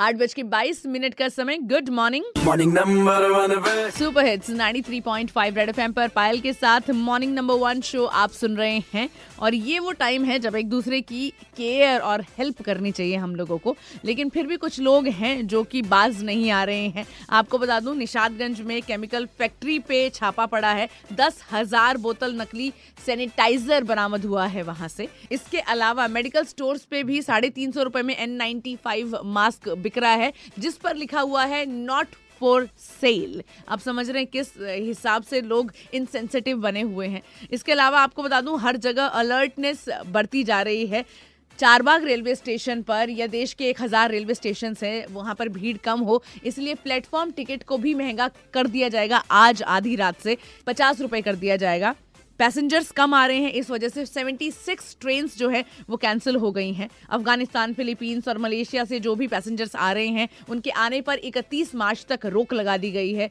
[0.00, 5.56] आठ बज के बाईस मिनट का समय। Good morning morning number one super hits 93.5
[5.56, 9.08] red FM पर पायल के साथ मॉर्निंग नंबर वन शो आप सुन रहे हैं।
[9.38, 13.34] और ये वो टाइम है जब एक दूसरे की केयर और हेल्प करनी चाहिए हम
[13.34, 13.74] लोगों को।
[14.04, 17.78] लेकिन फिर भी कुछ लोग हैं जो कि बाज नहीं आ रहे हैं। आपको बता
[17.80, 22.72] दूँ निशादगंज में केमिकल फैक्ट्री पे छापा पड़ा है। दस हज़ार बोतल नकली
[23.06, 27.82] सैनिटाइजर बरामद हुआ है वहाँ से। इसके अलावा मेडिकल स्टोर्स पे भी साढ़े तीन सौ
[27.82, 32.14] रुपए में एन नाइन्टी फाइव मास्क बिक रहा है, जिस पर लिखा हुआ है नॉट
[32.40, 37.22] फॉर सेल आप समझ रहे हैं किस हिसाब से लोग इनसेंसिटिव बने हुए हैं।
[37.52, 41.04] इसके अलावा आपको बता दूँ, हर जगह अलर्टनेस बढ़ती जा रही है।
[41.58, 45.76] चारबाग रेलवे स्टेशन पर या देश के एक हज़ार रेलवे स्टेशन है वहाँ पर भीड़
[45.84, 50.36] कम हो, इसलिए प्लेटफॉर्म टिकट को भी महँगा कर दिया जाएगा आज आधी रात से।
[50.66, 51.94] पचास रुपए कर दिया जाएगा।
[52.40, 56.52] पैसेंजर्स कम आ रहे हैं, इस वजह से 76 ट्रेन जो है, वो कैंसिल हो
[56.52, 61.00] गई हैं। अफ़गानिस्तान, फिलीपींस और मलेशिया से जो भी पैसेंजर्स आ रहे हैं, उनके आने
[61.00, 63.30] पर 31 मार्च तक रोक लगा दी गई है।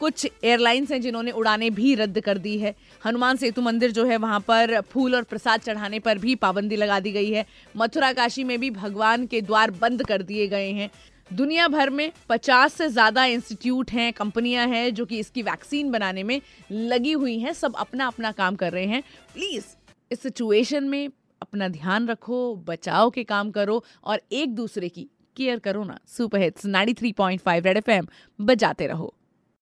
[0.00, 4.16] कुछ एयरलाइंस हैं जिन्होंने उड़ानें भी रद्द कर दी है। हनुमान सेतु मंदिर जो है,
[4.16, 8.44] वहाँ पर फूल और प्रसाद चढ़ाने पर भी पाबंदी लगा दी गई है। मथुरा काशी
[8.44, 10.90] में भी भगवान के द्वार बंद कर दिए गए हैं।
[11.32, 16.22] दुनिया भर में 50 से ज़्यादा इंस्टीट्यूट हैं, कंपनियाँ हैं, जो कि इसकी वैक्सीन बनाने
[16.22, 16.40] में
[16.72, 19.02] लगी हुई हैं, सब अपना अपना काम कर रहे हैं।
[19.34, 19.64] प्लीज़,
[20.10, 21.08] इस सिचुएशन में
[21.42, 26.40] अपना ध्यान रखो बचाओ के काम करो और एक दूसरे की केयर करो ना। सुपर
[26.40, 28.06] हिट्स 93.5 रेड एफएम
[28.40, 29.14] बजाते रहो।